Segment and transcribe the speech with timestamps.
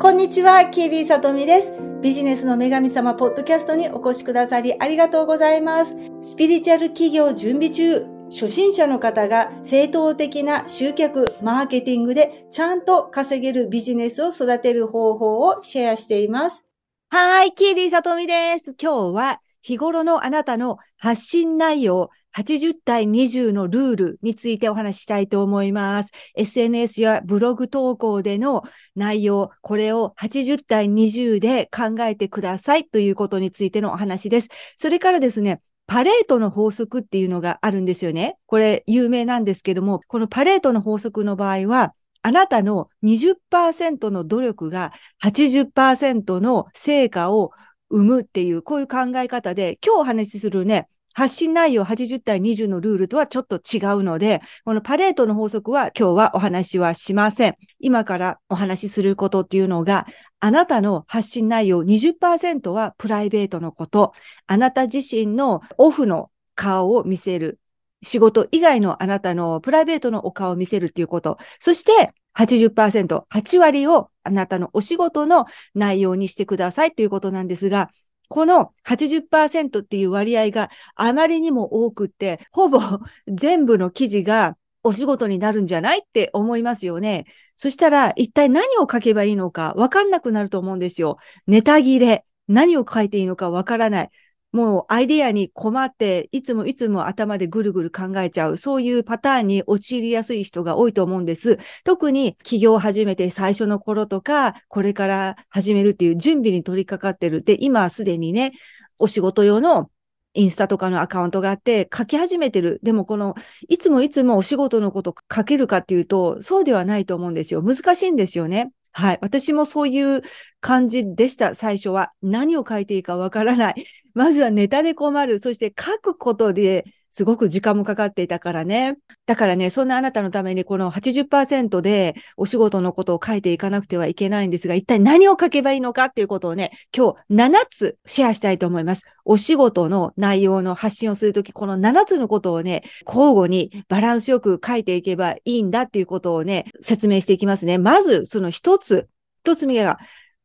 [0.00, 1.74] こんにちは、キーリーさとみです。
[2.00, 5.94] ビジネスの女神様ポッドキャストにお越しくださりありがとうございます。
[6.22, 16.64] スピリチュアル企業準備中、初心者の方が正当的な集客、マーケティングでちゃんと稼げるビジネスを育てる方法をシェアしています。
[17.10, 18.74] はい、キーリーさとみです。
[18.80, 26.10] 今日は日頃のあなたの発信内容、80対20のルールについてお話ししたいと思います。
[26.34, 28.62] SNS やブログ投稿での
[28.94, 34.48] 内容、これを80対20で考えてくださいということについてのお話です。
[34.76, 38.36] それからですね、パレートの法則っていうのがあるんですよね。
[38.46, 47.50] これ有名なんですけども、このパレートの法則の場合は、あなたの20%の努力が80%の成果を
[47.90, 50.86] 生むっていう、こういう考え方で、今日お話しするね、
[51.20, 57.56] 発信内容80対20のルールとはちょっと違うので、このパレートの法則は今日はお話はしません。
[57.78, 60.06] 今からお話しすることっていうのが、
[60.38, 64.14] あなたの発信内容20%はプライベートのこと、
[64.46, 67.60] あなた自身のオフの顔を見せる。
[68.02, 71.36] 仕事以外のあなたのプライベートのお顔を見せるっていうこと。
[71.58, 77.90] そして80%、8割をあなたのお仕事の内容にしてくださいということなんですが、
[78.30, 82.80] この80%っていう割合があまりにも多くって、ほぼ
[83.26, 87.26] 全部の記事がお仕事になるんじゃないって思いますよね。
[87.56, 91.18] そしたら一体何を書けばいいのかわかんなくなると思うんですよ。
[91.48, 92.24] ネタ切れ。
[92.46, 94.10] 何を書いていいのかわからない。
[94.52, 101.58] もうアイデアに困って、いつもいつも頭でぐるぐる考えちゃう、そういうパターンに陥りやすい人が多いと思うんです。
[101.84, 107.42] 特に起業を始めて最初の頃とか、これから始めるっていう準備に取り掛かってる。
[107.42, 108.52] で、今すでにね、
[108.98, 109.90] お仕事用の
[110.34, 112.80] インスタとかのアカウントがあって書き始めてる。
[112.82, 113.34] でもこの、
[113.68, 117.62] いつもいつもお仕事のこと書けるかっていうと、そうではないと思うんですよ。
[117.62, 118.72] 難しいんですよね。
[118.92, 119.18] はい。
[119.22, 120.22] 私もそういう
[120.60, 122.12] 感じでした、最初は。
[122.22, 123.86] 何を書いていいかわからない。
[124.20, 125.38] まずはネタで困る。
[125.38, 128.98] そして書くことですごく時間もかかっていたからね。
[129.24, 139.06] だからね、そんなあなたのためにこの80%でお仕事のことを書いていかなくてはいけないんですが、一体何を書けばいいのかっていうことをね、今日7つシェアしたいと思います。
[139.24, 147.78] お仕事の内容の発信をするとき、この7つのことをね、交互にバランスよく書いていけばいいんだっていうことをね、説明していきますね。
[147.78, 149.08] まず、その一つ、
[149.44, 149.98] 一つ目が、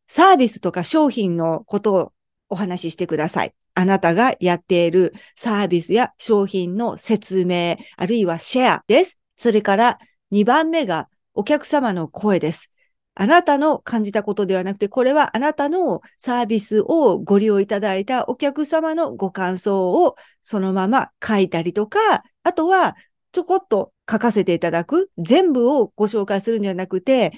[0.07, 2.13] サービスとか商品のことを
[2.47, 3.53] お話ししてください。
[3.75, 9.19] あなたがやっているサービスや商品の説明、あるいはシェアです。
[9.38, 10.00] それから
[10.31, 12.72] 2番目がお客様の声です。
[13.16, 22.00] あなたの感じたことではなくて、これはあなたのサービスをご利用いただいたお客様のご感想をそのまま書いたりとか、
[22.44, 22.96] あとは
[23.31, 25.09] ちょこっと書かせていただく。
[25.18, 27.34] 全部をご紹介するんじゃなくて、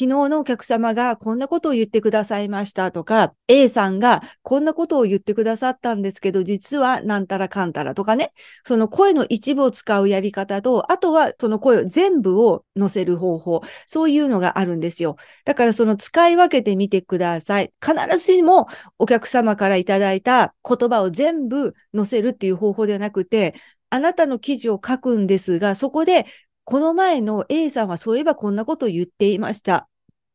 [0.00, 8.32] 昨日のお客様がこんなことを言ってくださいましたとか、A さんがこんなことを言ってくださったんですけど、実はなんたらかんたらとかね、
[8.64, 15.16] その声の一部を使うやり方と、あとはその声を全部を載せる方法、そういうのがあるんですよ。
[15.44, 17.70] だからその使い分けてみてください。
[17.86, 18.68] 必ずしも
[18.98, 23.54] お客様からいただいた言葉を全部載せるっていう方法ではなくて、
[23.90, 26.24] あなたの記事を書くんですが、そこで
[26.64, 29.89] この前の A さんはそういえばこんなことを言っていました。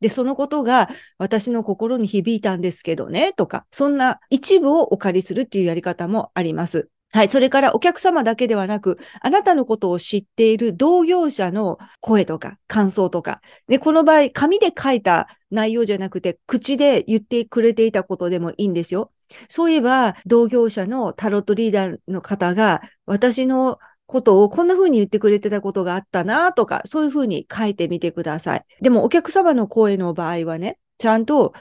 [0.06, 6.90] で、そのことが私の心に響いたんですけどね、とか、そんな一部をお借りするっていうやり方もあります。
[7.12, 7.28] はい。
[7.28, 19.12] それからお客様だけではなく、あなたのことを知っている同業者の声とか感想とか、で、この場合、紙で書いた内容じゃなくて、口で言ってくれていたことでもいいんですよ。
[19.50, 28.66] そういえば、同業者のタロットリーダーの方が、私のことをこんな風に言ってくれてたことがあったなとか、そういう風に書いてみてください。
[28.82, 31.54] でもお客様の声の場合はね、ちゃんと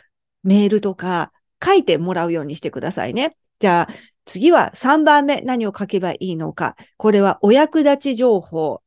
[0.43, 1.33] メールとか
[1.65, 3.37] 書いてもらうようにしてくださいね。
[3.59, 3.95] じゃあ
[4.27, 6.77] 次は3番目何を書けばいいのか。
[6.97, 8.81] これはお役立ち情報。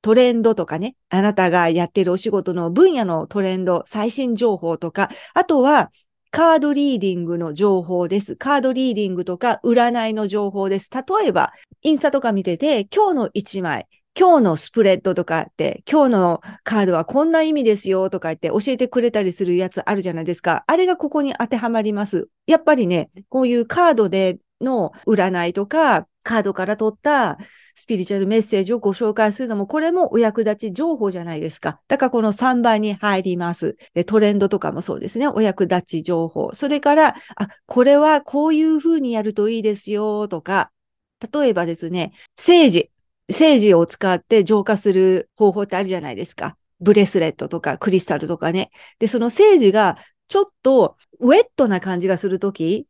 [0.00, 5.90] トレンドとかね、あなたがやってるお仕事の分野のトレンド、最新情報とか、あとは
[6.30, 8.36] カードリーディングの情報です。
[8.36, 10.90] カードリーディングとか占いの情報です。
[10.92, 11.52] 例えば、
[11.82, 13.86] インスタとか見てて、今日の1枚、
[14.18, 20.64] 今日のスプレッドとかって、今日のカードはこんな意味ですよとか言って教えてくれたりするやつあるじゃないですか。
[20.66, 22.28] あれがここに当てはまります。
[22.46, 27.38] やっぱりね、こういうカードでの占いとか、カードから取った
[27.74, 31.80] スピリチュアルメッセージをご紹介するのも、これもお役立ち情報じゃないですか。
[31.88, 33.76] だからこの3番に入ります。
[34.06, 35.26] トレンドとかもそうですね。
[35.26, 36.50] お役立ち情報。
[36.52, 40.70] それから、あ、これはこういうふうにやるといいですよとか、
[41.32, 42.90] 例えばですね、政治。
[43.28, 46.58] 政治を使って浄化する方法ってあるじゃないですか。
[46.80, 48.70] ブレスレットとかクリスタルとかね。
[48.98, 49.98] で、そのセージが
[50.28, 52.86] ちょっとウェットな感じがするとき、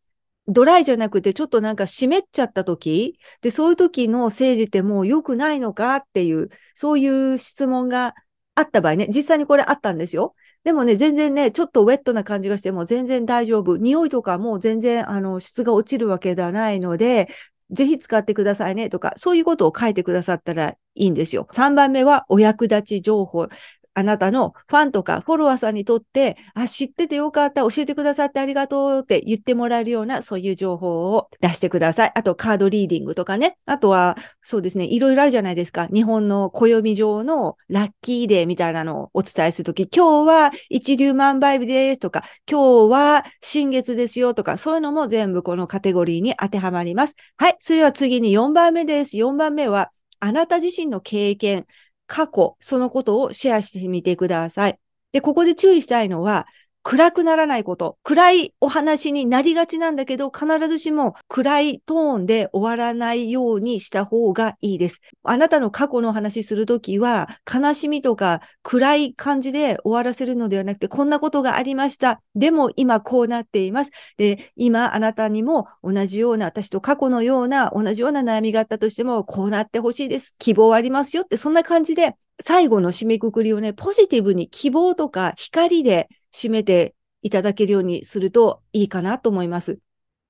[0.48, 3.18] ドライじゃなくてちょっとなんか湿っちゃった時？
[3.42, 8.14] で、そういう時の政治ってもう良くないのかっていう、そういう質問が
[8.54, 10.34] あった場合ね、実際にこれあったんですよ。
[10.64, 13.76] でもね、全然ね、ちょっとウェットな感じがしても全然大丈夫。
[13.76, 17.28] 匂いとかも全然、あの、質が落ちるわけではないので、
[17.70, 21.46] ぜひ使ってくださいねとか、そういうことを書いてくださったらいいんですよ。
[21.52, 23.48] 3番目はお役立ち情報。
[23.94, 32.12] あなたのファンとかフォロワーさんにとって、あ、知っててよかった、教えてくださってありがとうって言ってもらえるような、そういう情報を出してください。
[32.14, 33.56] あと、カードリーディングとかね。
[33.66, 35.88] あとは、そうですね、いろいろあるじゃないですか。
[35.92, 47.14] 日本の暦上のラッキーデーみたいなのをお伝えするとき、今日は一粒万倍日ですとか、今日は新月ですよとか、そういうのも全部このカテゴリーに当てはまります。
[47.36, 47.56] はい。
[47.60, 49.16] それでは次に4番目です。
[49.16, 49.90] 4番目は、
[50.20, 51.66] あなた自身の経験、
[52.08, 54.80] 過去、そのことをシェアしてみてください。
[55.12, 56.48] で、ここで注意したいのは、
[56.82, 57.98] 暗くならないこと。
[58.02, 65.00] 暗いお話になりがちなんだけど、必ずしも暗いトーンで終わらないようにした方がいいです。
[65.22, 72.20] あなたの過去の話するときは、悲しみとか暗い感じで終わらせるのではなくて、こんなことがありました。
[72.34, 73.90] でも今こうなっています。
[74.16, 80.34] で、今あなたにも同じような、私と過去のような同じような悩みがあったとしても、こうなってほしいです。
[80.38, 89.78] 希望ありますよって、そんな感じで最後の締めくくりをね、ポジティブに希望とか光で締めていただけるようにするといいかなと思います。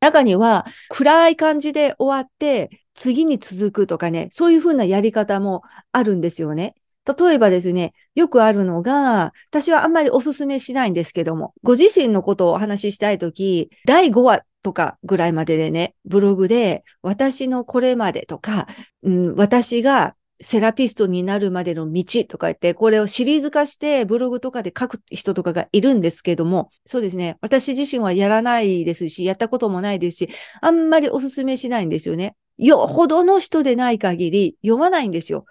[0.01, 5.63] 中には暗い感じで終わって次に続くとかね、そういうふうなやり方も
[5.93, 6.75] あるんですよね。
[7.07, 18.67] 例えばですね、よくあるのが、私はあんまりお勧めしないんですけども、ご自身のことをお話ししたいとき、第5話とかぐらいまででね、ブログで、私のこれまでとか、
[19.03, 27.39] うん、私がセラピストになるまでの道とか言って、これをシリーズ化してブログとかで書く人とかがいるんですけども、そうですね。
[27.41, 30.29] 私自身はやらないですし、やったこともないですし、
[30.61, 32.37] あんまりお勧めしないんですよね。
[32.57, 35.45] よほどの人でない限り読まないんですよ。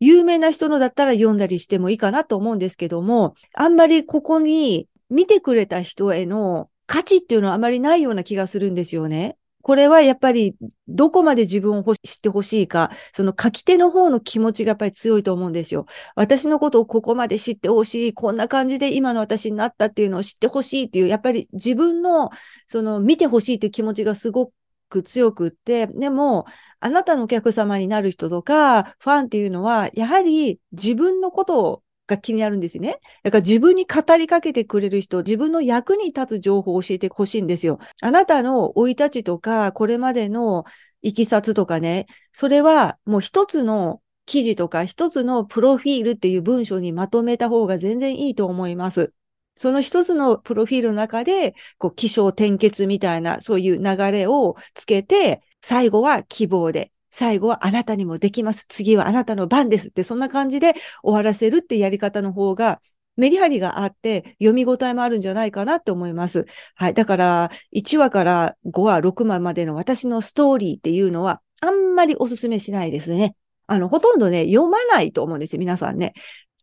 [0.00, 9.36] 有名な人のだったら読んだりしてもいいかなと思うんですけども、あんまりここに見てくれた人への価値っていうのはあまりないような気がするんですよね。
[9.62, 10.56] これはやっぱり
[10.88, 15.86] どこまで自分を知ってほしいか、その書き手の方の気持ちがやっぱり強いと思うんですよ。
[16.16, 22.30] 私のことをここまで知ってほしい、こんな感じで今の私になったっていうのを知ってほしいっていう、やっぱり自分の
[22.66, 24.52] その見てほしいという気持ちがすご
[24.88, 26.46] く強くって、でも、
[26.80, 31.82] あなたのお客様になる人とか、ファンっていうのは、やはり自分のことを
[32.16, 32.98] が気になるんですね。
[33.22, 37.78] だから自分に語りかけてくれる人、自分の役に立つ情報を教えてほしいんですよ。
[38.00, 40.64] あなたの生い立ちとか、これまでの
[41.02, 49.12] いきさつとかね、それはもう一つの記事とか一つのプロフィールっていう文章にまとめた方が全然いいと思います。
[49.54, 58.64] その一つのプロフィールの中で、こう、起承転結みたいな、そういう流れをつけて、最後は希望で、最後はあなたにもできます。
[58.68, 62.80] 次はあなたの番ですって、そんな感じで終わらせるってやり方の方が、
[63.16, 66.46] メリハリがあって読み応えもあるんじゃないかなって思います。
[66.74, 66.94] はい。
[66.94, 73.36] だから、1話から5話、6話までの私のストーリーっていうのは、あんまりお勧めしないですね。
[73.66, 76.14] あの、ほとんどね、読まないと思うんですよ、皆さんね。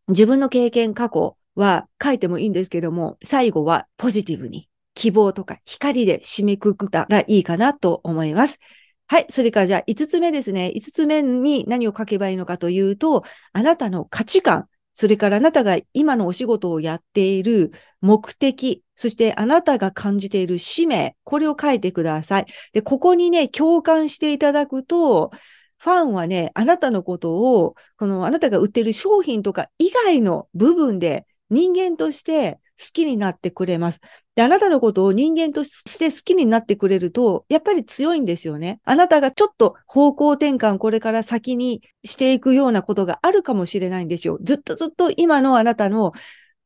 [0.08, 8.60] 自分の経験、過去は書いてもいいんですけども、最後はポジティブに、希望とか光で締めくくったらいいかなと思います。
[9.12, 9.26] はい。
[9.32, 10.72] それからじゃあ5つ目ですね。
[10.76, 13.24] 5つ目に何を書けばいいのかというと、
[13.54, 22.46] あなたの価値観、それからあなたが今のお仕事をやっている目的、そしてあなたが感じている使命、これを書いてください。
[22.72, 25.32] で、ここにね、共感していただくと、
[25.80, 34.00] ファンはね、あなたのことを、このあなたが売ってる商品とか以外の部分で人間として好きになってくれます。
[34.36, 38.80] で、あなたのことを人間として好きになってくれると、やっぱり強いんですよね。
[38.86, 44.40] あなたがちょっと方向転換これから先にしていくようなことがあるかもしれないんですよ。
[44.42, 46.14] ずっとずっと今のあなたの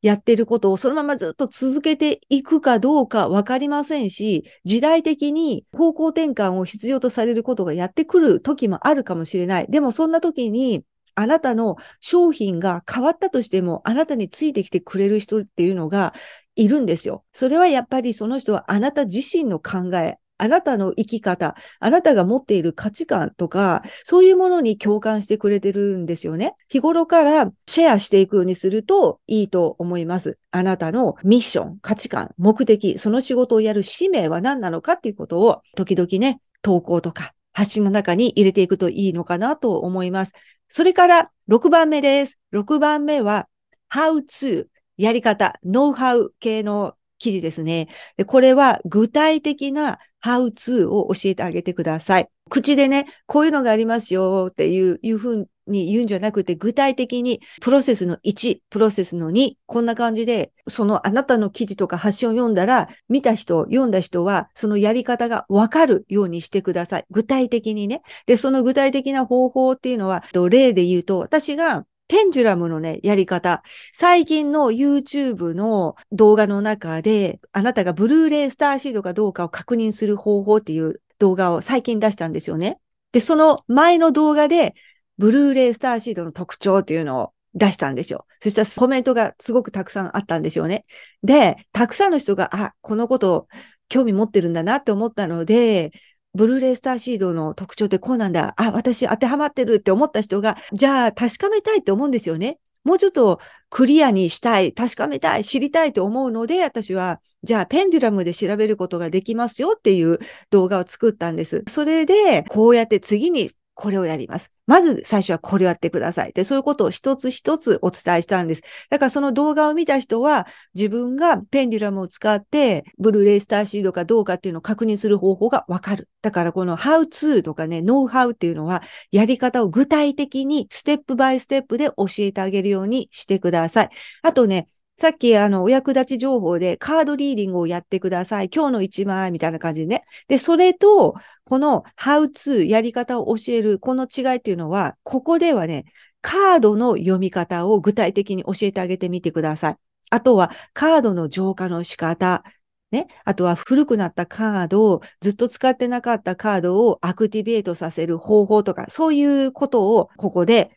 [0.04, 9.68] やってることをそのままずっと続けていくかどうかわかりませんし、時代的に方向転換を必要とされることがやってくる時もあるかもしれない。
[9.70, 10.84] でもそんな時に
[11.16, 16.14] あなたの商品が変わったとしても、あなたについてきてくれる人っていうのが
[16.56, 17.24] いるんですよ。
[17.34, 26.56] それはやっぱりその人はあなた自身の考え、あなたの生き方、あなたが持っている価値観とか、そういうものに共感してくれてるんですよね。
[26.68, 30.38] 日頃からシェアしていくようにするといいと思います。
[30.52, 40.34] あなたのミッション、価値観、目的、その仕事をやる使命は何なのかっていうことを時々ね、投稿とか発信の中に入れていくといいのかなと思います。
[40.70, 42.40] それから6番目です。
[42.52, 43.48] 6番目は、
[43.92, 44.68] how to
[44.98, 47.88] やり方、ノウハウ系の記事ですね。
[48.18, 52.28] でこれは具体的な how to を教えてあげてください。
[52.50, 67.06] 口でね、こういうのがありますよっていういうふうに言うんじゃなくて、具体的にプロセスの1、プロセスの2、こんな感じで、そのあなたの記事とか発信を読んだら、見た人、読んだ人は、そのやり方がわかるようにしてください。
[67.10, 68.02] 具体的にね。
[68.26, 73.64] で、その具体的な方法っていうのは、例で言うと、私がペンジュラムのね、やり方。
[73.92, 82.80] 最近の YouTube の動画の中で、あなたがブルーレイスターシードかどうかを確認する方法っていう動画を最近出したんですよね。
[83.14, 84.76] で、その前の動画で、
[85.18, 88.28] ブルーレイスターシードの特徴っていうのを出したんですよ。
[88.42, 90.86] そしたらコメントがすごくたくさんあったんですよね。
[91.24, 93.48] で、たくさんの人が、あ、このことを
[93.90, 95.92] 興味持ってるんだなって思ったので、
[96.34, 98.54] ブルーレイスターシードの特徴ってこうなんだ。
[98.58, 102.60] あ、私当てはまってるって思った人が、じゃあ確かめたいって思うんですよね。
[102.84, 111.64] もうちょっとクリアにしたい、確かめたい、知りたいと思うので、私は、じゃあペンデュラムで調べることができますよっていう動画を作ったんです。
[111.68, 114.52] それで、こうやって次にこれをやります。
[114.66, 116.34] まず最初はこれをやってください。
[116.34, 118.62] で、そういうことを一つ一つお伝えしたんです。
[118.90, 126.08] だからその動画を見た人は自分がペンデュラムを使ってブルーレイスターシードかどうかっていうのを確認する方法がわかる。
[126.22, 133.90] だからこの how to とかね、ノウハウっていうのはやり方を具体的にステップバイステップで教えてあげるようにしてください。
[134.22, 138.50] あとね、さっき、あの、お役立ち情報でカードリーディングをやってください。
[138.50, 140.04] 今日の一枚みたいな感じでね。
[140.28, 145.86] で、それと、この how to やり方を教える、この違いっていうのは、ここではね、
[146.22, 149.78] カードの読み方を具体的に教えてあげてみてください。
[150.10, 152.44] あとは、カードの浄化の仕方。
[152.92, 153.08] ね。
[153.26, 160.70] あとは古くなったカードを、ずっと使ってなかったカードをアクティベートさせる方法とか、そういうことをここで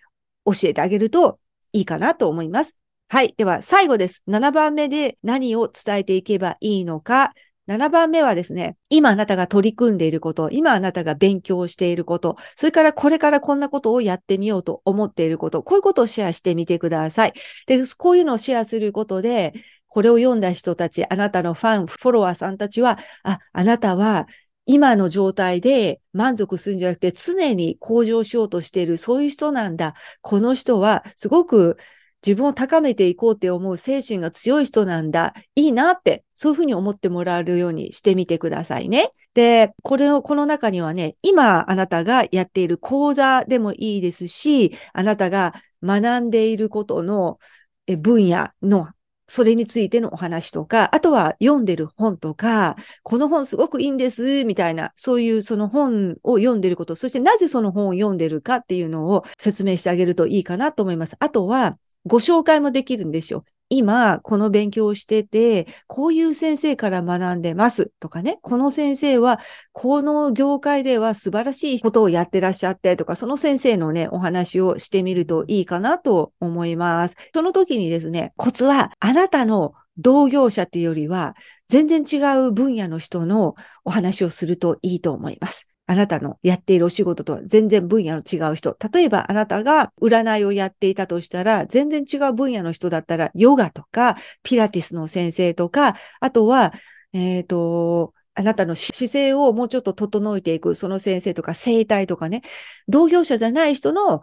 [0.46, 1.38] 教えてあげると
[1.72, 2.74] いいかなと思います。
[3.08, 3.34] はい。
[3.36, 4.24] では、最後です。
[4.26, 7.34] 7番目で何を伝えていけばいいのか。
[7.66, 17.32] 7番目はですね、今あなたが取り組んでいること、今あなたが勉強していること、それからこれからこんなことをやってみようと思っていること、こういうことをシェアしてみてください。
[17.68, 19.52] で、こういうのをシェアすることで、
[19.86, 24.26] これを読んだ人たち、あなたのファン、フォロワーさんたちは、あ、あなたは
[24.64, 29.94] 今の状態で満足するんじゃなくて常に向上しようとしている、そういう人なんだ。
[30.22, 31.76] この人はすごく
[32.26, 35.32] 自分を高めていこうって思う精神が強い人なんだ。
[35.54, 39.12] いいなって、そういうふうに思ってもらえるようにしてみてくださいね。
[39.34, 45.54] で、これを、この中にはね、今あなたがやっている講座でもいいですし、あなたが
[45.84, 47.38] 学んでいることの
[47.86, 48.88] 分野の
[49.28, 61.16] それについてのお話とか、あとは読んでる本とか、この本すごくいいんです、みたいな、そういうその本を読んでること、そしてなぜその本を読んでるかっていうのを説明してあげるといいかなと思います。
[61.18, 61.76] あとは、
[62.06, 63.44] ご紹介もできるんですよ。
[63.68, 69.40] 今、この勉強をしてて、こういう先生から学んでますとかね、この先生は、
[69.72, 77.16] この業界では素晴らしいことをやってらっしゃってとか、その先生のね、お話をしてみるといいかなと思います。
[77.34, 81.34] その時にですね、コツは、あなたの同業者っていうよりは、
[81.66, 85.66] 全然違う分野の人のお話をするといいと思います。
[85.86, 88.76] あなたのやっているお仕事とは全然分野の違う人。
[88.92, 96.72] 例えばあなたが占いをやっていたとしたら、全然違う分野の人だったら、ヨガとか、ピラティスの先生とか、あとは、
[97.12, 102.42] えっ、ー、と、あなたの姿勢をもうちょっと整えていく、その先生とか生態とかね、
[102.88, 104.22] 同業者じゃない人の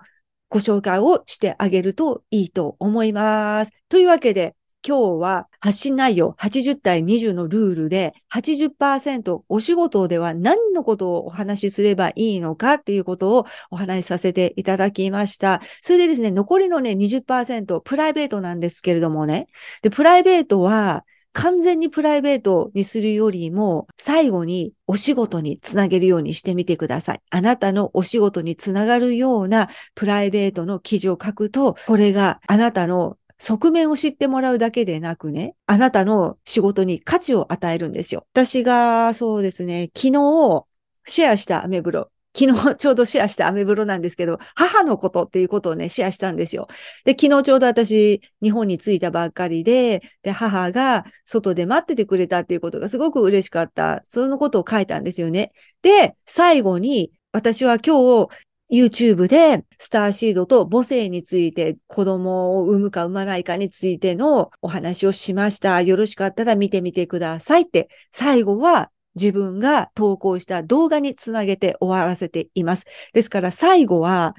[0.49, 3.71] ご紹介をしてあげるといいと思います。
[3.89, 4.55] というわけで、
[4.85, 15.61] 今日は発信内容80対20のルールで80%お仕事では何のことをお話しすればいいのかっていうことをお話しさせていただきました。
[15.81, 19.47] それでですね、残りのね20%プライベートなんですけれどもね。
[19.81, 27.21] で、プライベートは完全にプライベートにするよりも、最後にお仕事につなげるようにしてみてください。
[27.31, 38.25] あなたのお仕事につながるようなプライベートの記事を書くと、これがあなたの側面を知ってもらうだけでなくね、あなたの仕事に価値を与えるんですよ。
[38.31, 40.63] 私がそうですね、昨日
[41.05, 42.09] シェアしたアメブロ。
[42.33, 46.69] 昨日ちょうどシェアしたアメブロなんですけど、母のことっていうことをね、シェアしたんですよ。
[47.03, 54.03] で、昨日ちょうど私、日本に着いたばっかりで、で、母が外で待っててくれたっていうことがすごく嬉しかった。
[54.07, 55.51] そのことを書いたんですよね。
[55.81, 58.29] で、最後に、私は今日
[58.71, 65.81] YouTube でスターシードと母性について子供を産むか産まないかについてのお話をしました。
[65.81, 72.85] よろしかったら見てみてくださいって最後は自分が投稿した動画につなげて終わらせています。
[73.13, 74.35] ですから最後は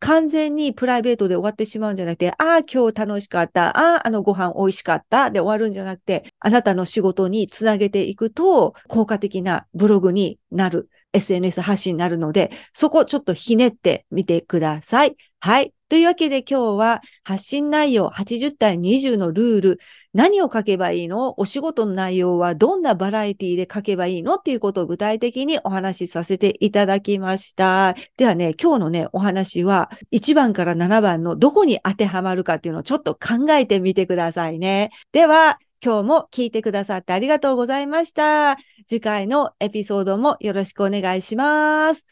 [0.00, 3.76] 完全にプライベートで終わってしまうんじゃなくて、ああ、今日楽しかった。
[3.76, 5.30] ああ、あのご飯美味しかった。
[5.30, 10.88] で終わるんじゃなくて、あなたの仕事につなげていくと、効果的なブログになる。
[11.12, 15.16] SNS 発信になるので、そこちょっとひねってみてください。
[15.40, 15.72] はい。
[15.88, 19.80] というわけで今日は発信内容80対20のルール、
[20.12, 21.40] 何を書けばいいの？
[21.40, 24.34] お仕事の内容はどんなバラエティで書けばいいの？
[24.34, 27.94] っていうことを具体的にお話しさせていただきました。
[28.18, 34.90] ではね、今日のね、お話は1番から7番のどこに当てはまるかっていうのをちょっと考えてみてくださいね。
[35.12, 38.56] では、今日も聞いてくださってありがとうございました。
[38.88, 42.06] 次回のエピソードもよろしくお願いします。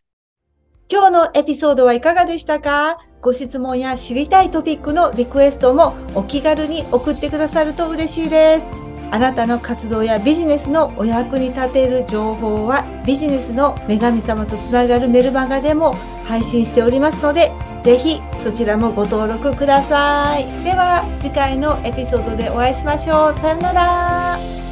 [0.89, 2.99] 今日のエピソードはいかがでしたか？
[3.21, 8.67] ご質問や知りたいトピックのリクエストもお気軽に送ってくださると嬉しいです。
[9.11, 15.95] あなたの活動やビジネスのお役に立てる情報はビジネスの女神様とつながるメルマガでも
[16.25, 17.53] 配信しておりますので、
[17.85, 20.45] ぜひそちらもご登録ください。
[20.65, 23.35] では次回のエピソードでお会いしましょう。
[23.35, 24.66] さよなら。